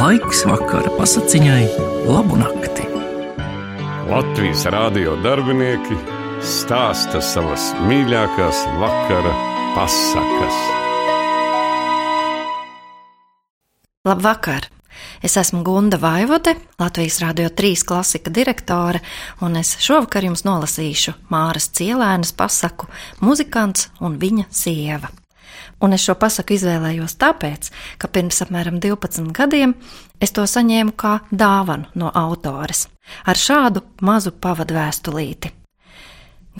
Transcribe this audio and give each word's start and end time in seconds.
Laiks 0.00 0.46
vakara 0.48 0.88
pasakiņai, 0.96 1.64
labu 2.08 2.38
nakti. 2.40 2.86
Latvijas 4.08 4.62
rādio 4.72 5.18
darbinieki 5.20 5.98
stāsta 6.40 7.20
savas 7.20 7.66
mīļākās 7.84 8.62
vakara 8.80 9.34
pasakas. 9.74 10.62
Labvakar! 14.08 14.70
Es 15.20 15.36
esmu 15.36 15.60
Gunda 15.68 16.00
Vaivode, 16.00 16.56
Latvijas 16.80 17.20
Rādio 17.20 17.52
3 17.52 17.84
klasika 17.84 18.32
direktore, 18.32 19.04
un 19.44 19.60
es 19.60 19.76
šovakar 19.84 20.24
jums 20.24 20.48
nolasīšu 20.48 21.18
Māras 21.28 21.68
Cielēnas 21.76 22.32
pasaku 22.32 22.88
Muzikants 23.20 23.90
un 24.00 24.16
viņa 24.16 24.48
sieva. 24.48 25.12
Un 25.80 25.96
es 25.96 26.04
šo 26.04 26.14
pasaku 26.20 26.58
izvēlējos 26.58 27.16
tāpēc, 27.20 27.70
ka 27.98 28.08
pirms 28.12 28.42
apmēram 28.44 28.80
12 28.84 29.32
gadiem 29.36 29.74
es 30.20 30.34
to 30.36 30.44
saņēmu 30.44 30.92
kā 31.00 31.20
dāvanu 31.30 31.88
no 31.96 32.12
autores 32.12 32.86
ar 33.24 33.38
šādu 33.40 33.82
mazu 34.04 34.32
pavadu 34.32 34.76
vēstulīti. 34.76 35.52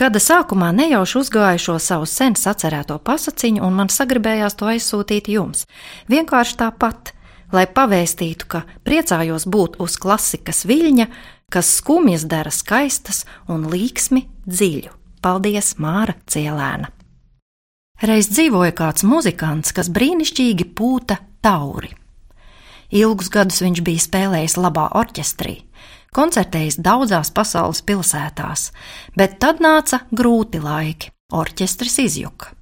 Gada 0.00 0.20
sākumā 0.22 0.70
nejauši 0.72 1.18
uzgāju 1.18 1.60
šo 1.60 1.78
savu 1.82 2.06
sen 2.08 2.36
sacerēto 2.38 2.96
pasakiņu, 3.04 3.62
un 3.66 3.74
man 3.76 3.90
sagribējās 3.92 4.56
to 4.56 4.70
aizsūtīt 4.70 5.28
jums. 5.28 5.66
Vienkārši 6.08 6.56
tāpat, 6.62 7.12
lai 7.52 7.66
pavēstītu, 7.66 8.46
ka 8.48 8.62
priecājos 8.86 9.48
būt 9.50 9.80
uz 9.82 9.98
klasikas 10.00 10.64
viļņa, 10.70 11.10
kas 11.52 11.74
skumjas 11.80 12.24
dara 12.30 12.54
skaistas 12.54 13.26
un 13.50 13.66
līksmi 13.68 14.24
dziļu. 14.46 14.94
Paldies, 15.20 15.74
Māra 15.82 16.16
Cielēna! 16.30 16.99
Reiz 18.00 18.30
dzīvoja 18.32 18.72
kāds 18.72 19.04
muzikants, 19.04 19.74
kas 19.76 19.90
brīnišķīgi 19.92 20.70
pūta 20.72 21.18
tauri. 21.44 21.90
Ilgus 22.96 23.28
gadus 23.28 23.60
viņš 23.60 23.82
bija 23.84 24.00
spēlējis 24.00 24.56
labā 24.56 24.86
orķestrī, 24.96 25.58
koncertējis 26.16 26.78
daudzās 26.80 27.28
pasaules 27.36 27.82
pilsētās, 27.84 28.70
bet 29.20 29.36
tad 29.44 29.60
nāca 29.60 30.00
grūti 30.16 30.62
laiki, 30.64 31.12
orķestris 31.28 31.98
izjuka. 32.06 32.54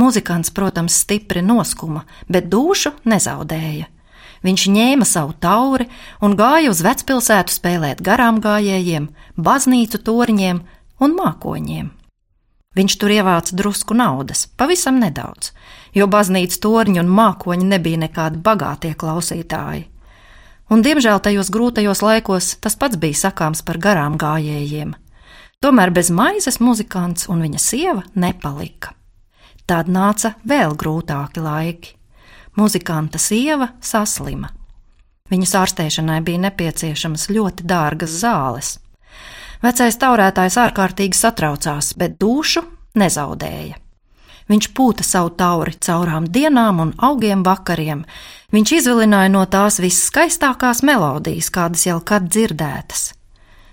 Muzikants, 0.00 0.54
protams, 0.56 0.96
stipri 1.04 1.44
noskuma, 1.44 2.06
bet 2.24 2.48
dušu 2.48 2.94
nezaudēja. 3.04 3.92
Viņš 4.40 4.68
ņēma 4.72 5.04
savu 5.04 5.36
tauri 5.36 5.90
un 6.24 6.32
gāja 6.40 6.72
uz 6.72 6.80
vecpilsētu 6.80 7.52
spēlēt 7.52 8.00
garām 8.00 8.40
gājējiem, 8.40 9.12
baznīcu 9.36 10.00
torņiem 10.00 10.64
un 11.04 11.18
mākoņiem. 11.20 11.99
Viņš 12.78 12.94
tur 13.02 13.10
ievāca 13.10 13.56
drusku 13.58 13.96
naudas, 13.98 14.44
pavisam 14.54 15.00
nedaudz, 15.02 15.50
jo 15.90 16.06
baznīcas 16.06 16.60
torņi 16.62 17.00
un 17.02 17.08
mākoņi 17.10 17.64
nebija 17.66 17.98
nekādi 18.04 18.38
bagātie 18.38 18.92
klausītāji. 18.94 19.88
Un, 20.70 20.84
diemžēl, 20.86 21.18
tajos 21.18 21.50
grūtajos 21.50 22.02
laikos 22.06 22.52
tas 22.62 22.76
pats 22.78 22.94
bija 23.02 23.18
sakāms 23.24 23.64
par 23.66 23.80
garām 23.82 24.14
gājējiem. 24.22 24.94
Tomēr 25.60 25.90
bez 25.90 26.12
maizes 26.14 26.60
muzikants 26.62 27.26
un 27.26 27.42
viņa 27.42 27.58
sieva 27.58 28.04
nepalika. 28.14 28.94
Tad 29.66 29.90
nāca 29.90 30.36
vēl 30.46 30.76
grūtāki 30.78 31.42
laiki. 31.42 31.96
Muzikanta 32.54 33.18
sieva 33.18 33.72
saslima. 33.82 34.52
Viņas 35.30 35.56
ārstēšanai 35.58 36.20
bija 36.26 36.44
nepieciešamas 36.46 37.26
ļoti 37.34 37.66
dārgas 37.66 38.14
zāles. 38.22 38.76
Vecais 39.60 39.98
taurētājs 40.00 40.56
ārkārtīgi 40.60 41.18
satraucās, 41.18 41.92
bet 42.00 42.16
dušu 42.20 42.64
nezaudēja. 42.96 43.76
Viņš 44.50 44.70
pūta 44.74 45.04
savu 45.06 45.30
tauri 45.38 45.76
caurām 45.78 46.26
dienām 46.26 46.80
un 46.82 46.90
augiem 46.98 47.44
vakariem. 47.46 48.02
Viņš 48.50 48.72
izvilināja 48.80 49.30
no 49.30 49.44
tās 49.46 49.78
visskaistākās 49.78 50.82
melodijas, 50.82 51.52
kādas 51.54 51.86
jau 51.86 52.00
kad 52.02 52.26
dzirdētas 52.26 53.12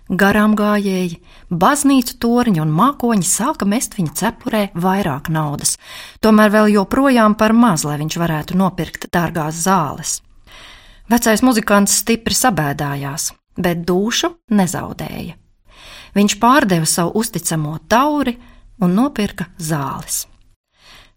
garām 0.09 0.55
gājēji, 0.55 1.19
baznīcu 1.51 2.17
torņi 2.23 2.61
un 2.63 2.71
mākoņi 2.75 3.27
sāka 3.27 3.67
mest 3.67 3.97
viņa 3.97 4.13
cepurē 4.21 4.63
vairāk 4.75 5.29
naudas, 5.33 5.75
tomēr 6.23 6.53
vēl 6.53 6.71
joprojām 6.77 7.35
par 7.35 7.53
maz, 7.53 7.83
lai 7.87 7.97
viņš 8.01 8.19
varētu 8.19 8.57
nopirkt 8.57 9.09
dārgās 9.13 9.59
zāles. 9.65 10.21
Vecais 11.11 11.43
muzikants 11.43 11.99
stipri 12.01 12.35
sabēdājās, 12.35 13.31
bet 13.59 13.83
dušu 13.87 14.33
nezaudēja. 14.51 15.35
Viņš 16.15 16.37
pārdeva 16.39 16.87
savu 16.87 17.17
uzticamo 17.19 17.75
tauri 17.89 18.37
un 18.79 18.95
nopirka 18.95 19.49
zāles. 19.59 20.25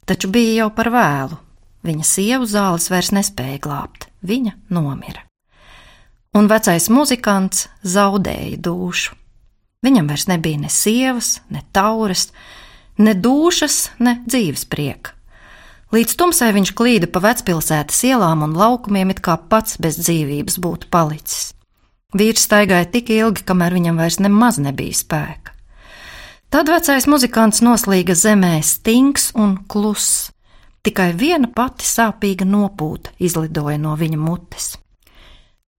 Taču 0.06 0.32
bija 0.32 0.64
jau 0.64 0.70
par 0.74 0.90
vēlu. 0.90 1.38
Viņa 1.86 2.04
sievu 2.04 2.48
zāles 2.48 2.90
vairs 2.92 3.12
nespēja 3.14 3.62
glābt, 3.62 4.10
viņa 4.26 4.56
nomira 4.68 5.24
un 6.36 6.46
vecais 6.50 6.88
muzikants 6.92 7.66
zaudēja 7.82 8.58
dušu. 8.62 9.16
Viņam 9.80 10.10
vairs 10.10 10.26
nebija 10.28 10.60
ne 10.60 10.70
sievas, 10.70 11.38
ne 11.48 11.62
tauras, 11.72 12.28
ne 13.00 13.14
dušas, 13.16 13.88
ne 13.98 14.18
dzīves 14.26 14.66
prieka. 14.68 15.16
Līdz 15.90 16.14
tumsai 16.20 16.52
viņš 16.54 16.74
klīda 16.78 17.08
pa 17.10 17.22
vecpilsētas 17.24 18.04
ielām 18.06 18.44
un 18.46 18.54
laukumiem, 18.54 19.10
it 19.10 19.22
kā 19.24 19.34
pats 19.50 19.80
bez 19.82 19.98
dzīvības 19.98 20.60
būtu 20.62 20.90
palicis. 20.92 21.50
Vīrs 22.16 22.42
staigāja 22.48 22.88
tik 22.90 23.12
ilgi, 23.14 23.44
kamēr 23.46 23.76
viņam 23.78 24.00
vairs 24.02 24.18
nemaz 24.18 24.58
nebija 24.58 24.96
spēka. 24.98 25.54
Tad 26.50 26.66
vecais 26.66 27.06
muzikants 27.06 27.62
noslīga 27.62 28.16
zemē 28.18 28.56
stinks 28.66 29.30
un 29.38 29.54
kluss. 29.70 30.32
Tikai 30.82 31.12
viena 31.14 31.46
pati 31.54 31.86
sāpīga 31.86 32.46
nopūta 32.48 33.12
izlidoja 33.22 33.78
no 33.78 33.94
viņa 34.00 34.18
mutes. 34.18 34.72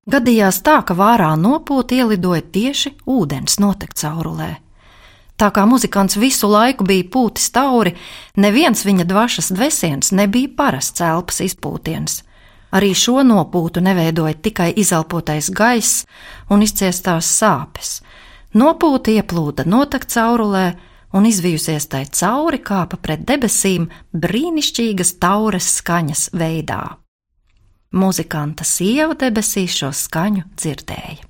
Gadījās 0.08 0.62
tā, 0.64 0.80
ka 0.88 0.96
vārā 0.96 1.34
nopūta 1.36 1.98
ielidoja 2.00 2.42
tieši 2.42 2.94
ūdens 3.10 3.60
notek 3.60 3.92
caurulē. 4.00 4.54
Tā 5.36 5.50
kā 5.52 5.66
muzikants 5.66 6.16
visu 6.22 6.48
laiku 6.48 6.86
bija 6.88 7.04
pūtis 7.12 7.52
tauri, 7.52 7.96
neviens 8.38 8.86
viņa 8.86 9.08
dvašas 9.10 9.52
dvesiens 9.52 10.12
nebija 10.16 10.54
parasts 10.56 11.04
elpas 11.04 11.42
izpūtiens. 11.44 12.22
Arī 12.72 12.94
šo 12.96 13.20
nopūtu 13.28 13.84
neveidoja 13.84 14.38
tikai 14.40 14.70
izelpotais 14.80 15.50
gaiss 15.52 16.06
un 16.50 16.64
izciestās 16.64 17.28
sāpes. 17.28 18.00
Nopūta 18.56 19.12
ieplūda 19.12 19.66
notek 19.68 20.08
caurulē, 20.12 20.66
un 21.14 21.28
izvijusies 21.28 21.88
tai 21.92 22.06
cauri 22.08 22.62
kāpa 22.64 23.00
pret 23.00 23.26
debesīm 23.28 23.90
brīnišķīgas 24.16 25.18
taures 25.20 25.68
skaņas 25.80 26.30
veidā. 26.36 26.84
Muzikanta 27.92 28.64
sieva 28.64 29.18
debesīs 29.20 29.76
šo 29.76 29.92
skaņu 29.92 30.46
dzirdēja. 30.56 31.28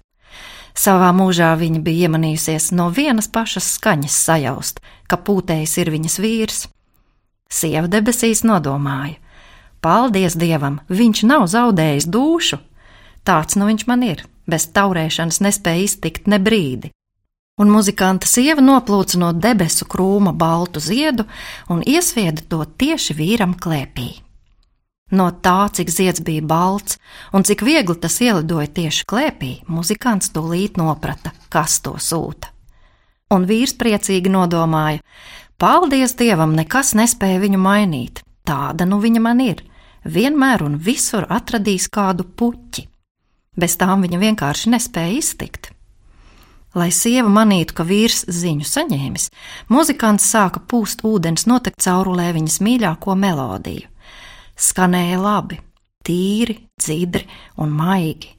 Savā 0.77 1.09
mūžā 1.13 1.49
viņa 1.59 1.81
bija 1.83 2.07
iemanījusies 2.07 2.69
no 2.77 2.87
vienas 2.93 3.27
pašas 3.27 3.73
skaņas 3.75 4.13
sajaust, 4.27 4.79
ka 5.09 5.17
pūtējs 5.17 5.73
ir 5.81 5.91
viņas 5.91 6.19
vīrs. 6.21 6.61
Sieva 7.51 7.89
debesīs 7.91 8.45
nodomāja: 8.47 9.17
Paldies 9.81 10.35
Dievam, 10.37 10.79
viņš 10.93 11.23
nav 11.25 11.47
zaudējis 11.49 12.05
dušu! 12.13 12.59
Tāds 13.25 13.57
nu 13.57 13.65
viņš 13.65 13.85
man 13.89 14.03
ir, 14.05 14.23
bez 14.49 14.67
taurēšanas 14.75 15.41
nespēja 15.41 15.85
iztikt 15.87 16.27
ne 16.29 16.37
brīdi. 16.41 16.91
Un 17.61 17.69
muzikanta 17.73 18.29
sieva 18.29 18.61
noplūca 18.61 19.19
no 19.21 19.31
debesu 19.33 19.85
krūma 19.89 20.33
baltu 20.37 20.81
ziedu 20.81 21.25
un 21.69 21.81
iesvieda 21.81 22.45
to 22.49 22.61
tieši 22.65 23.17
vīram 23.17 23.57
klēpī. 23.57 24.11
No 25.11 25.27
tā, 25.43 25.67
cik 25.75 25.89
zieds 25.91 26.21
bija 26.23 26.45
balts 26.45 26.97
un 27.33 27.43
cik 27.43 27.65
viegli 27.67 27.97
tas 27.99 28.15
ielidoja 28.23 28.69
tieši 28.77 29.05
klēpī, 29.09 29.51
muzikants 29.67 30.31
tūlīt 30.31 30.77
noprata, 30.79 31.33
kas 31.49 31.81
to 31.83 31.97
sūta. 31.97 32.53
Un 33.33 33.49
vīrs 33.49 33.73
priecīgi 33.81 34.31
nodomāja: 34.31 35.01
Paldies 35.57 36.15
Dievam, 36.19 36.55
nekas 36.55 36.93
nespēja 36.95 37.41
viņu 37.43 37.59
mainīt. 37.59 38.23
Tāda 38.47 38.87
nu 38.87 39.01
viņa 39.03 39.21
man 39.21 39.43
ir. 39.43 39.61
Vienmēr 40.05 40.63
un 40.65 40.79
visur 40.81 41.27
atradīs 41.29 41.89
kādu 41.91 42.25
puķi. 42.25 42.87
Bez 43.57 43.77
tām 43.77 44.05
viņa 44.05 44.17
vienkārši 44.21 44.71
nespēja 44.73 45.19
iztikt. 45.19 45.71
Lai 46.73 46.87
sieva 46.95 47.27
manītu, 47.27 47.75
ka 47.75 47.83
vīrs 47.83 48.23
ziņu 48.31 48.63
saņēmis, 48.63 49.27
muzikants 49.67 50.29
sāka 50.31 50.61
pūst 50.63 51.03
ūdens 51.03 51.43
notek 51.51 51.75
caurulē 51.75 52.31
viņas 52.37 52.61
mīļāko 52.63 53.17
melodiju 53.19 53.91
skanēja 54.61 55.19
labi, 55.21 55.59
tīri, 56.05 56.57
dzidri 56.79 57.25
un 57.61 57.73
maigi. 57.75 58.35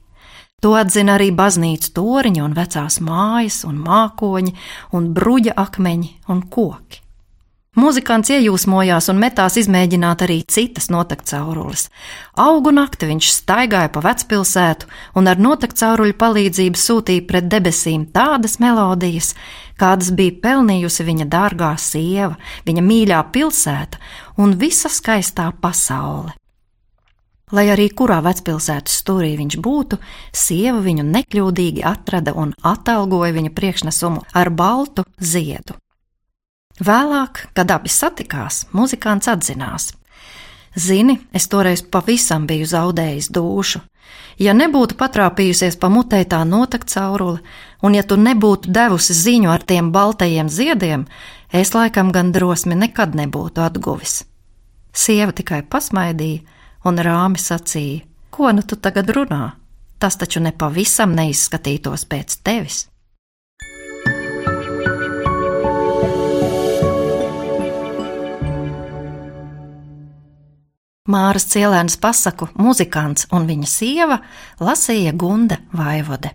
To 0.63 0.73
atzina 0.79 1.17
arī 1.17 1.29
baznīcas 1.35 1.91
toriņi 1.95 2.43
un 2.43 2.55
vecās 2.55 3.01
mājas 3.03 3.63
un 3.67 3.81
mākoņi 3.83 4.53
un 4.95 5.11
bruģa 5.15 5.57
akmeņi 5.59 6.11
un 6.31 6.45
koki. 6.47 7.02
Muzikants 7.73 8.29
iejūsmojās 8.29 9.07
un 9.09 9.17
metās 9.17 9.55
izmēģināt 9.57 10.21
arī 10.27 10.35
citas 10.45 10.91
notekcaurules. 10.93 11.87
Augu 12.37 12.69
nakti 12.69 13.07
viņš 13.09 13.29
staigāja 13.33 13.89
pa 13.89 14.03
vecpilsētu 14.05 14.85
un 15.17 15.31
ar 15.31 15.41
notekcauruļu 15.41 16.13
palīdzību 16.21 16.77
sūtīja 16.77 17.25
pret 17.31 17.49
debesīm 17.49 18.05
tādas 18.13 18.59
melodijas, 18.61 19.31
kādas 19.81 20.13
bija 20.13 20.37
pelnījusi 20.45 21.07
viņa 21.09 21.29
dārgā 21.33 21.73
sieva, 21.81 22.37
viņa 22.69 22.85
mīļā 22.85 23.25
pilsēta 23.33 23.97
un 24.37 24.53
visa 24.61 24.93
skaistā 24.93 25.49
pasaule. 25.57 26.37
Lai 27.53 27.67
arī 27.73 27.89
kurā 27.89 28.21
vecpilsētas 28.21 29.01
stūrī 29.01 29.33
viņš 29.41 29.57
būtu, 29.65 29.97
sieva 30.29 30.77
viņu 30.77 31.09
nekļūdīgi 31.09 31.81
atrada 31.89 32.37
un 32.37 32.53
atalgoja 32.61 33.33
viņa 33.33 33.53
priekšnesumu 33.57 34.27
ar 34.29 34.53
baltu 34.53 35.09
ziedu. 35.17 35.81
Vēlāk, 36.81 37.49
kad 37.53 37.69
abi 37.69 37.89
satikās, 37.89 38.65
muzikants 38.73 39.29
atzinās: 39.29 39.91
Zini, 40.73 41.19
es 41.33 41.45
toreiz 41.47 41.83
pavisam 41.85 42.47
biju 42.49 42.65
zaudējis 42.65 43.29
dušu. 43.29 43.81
Ja 44.41 44.55
nebūtu 44.57 44.97
patrāpījusies 44.97 45.77
pa 45.77 45.89
mutē 45.93 46.23
tā 46.25 46.41
notakt 46.49 46.89
caurule, 46.89 47.43
un 47.85 47.93
ja 47.93 48.01
tu 48.03 48.17
nebūtu 48.17 48.73
devusi 48.73 49.13
ziņu 49.13 49.51
ar 49.53 49.61
tiem 49.61 49.91
baltajiem 49.93 50.49
ziediem, 50.49 51.05
es 51.53 51.73
laikam 51.75 52.09
gan 52.11 52.31
drosmi 52.33 52.75
nekad 52.75 53.13
nebūtu 53.13 53.61
atguvis. 53.61 54.23
Sieva 54.93 55.31
tikai 55.31 55.61
pasmaidīja 55.61 56.41
un 56.89 56.97
rāmi 56.97 57.37
sacīja: 57.37 58.01
Ko 58.33 58.49
nu 58.51 58.65
tu 58.65 58.75
tagad 58.81 59.13
runā? 59.13 59.51
Tas 59.99 60.17
taču 60.17 60.41
nepavisam 60.41 61.13
neizskatītos 61.13 62.07
pēc 62.09 62.41
tevis. 62.43 62.87
Māras 71.13 71.45
cielēnas 71.51 71.99
pasaku 72.01 72.47
muzikants 72.57 73.27
un 73.37 73.45
viņa 73.45 73.67
sieva 73.69 74.17
lasīja 74.63 75.13
Gunda 75.13 75.59
Vaivode. 75.75 76.33